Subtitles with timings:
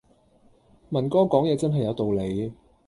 [0.89, 2.51] 文哥講嘢真係有道理